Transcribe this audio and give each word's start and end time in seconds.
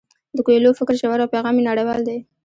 د 0.35 0.37
کویلیو 0.45 0.77
فکر 0.79 0.93
ژور 1.01 1.19
او 1.23 1.31
پیغام 1.33 1.55
یې 1.59 1.63
نړیوال 1.69 2.01
دی. 2.07 2.17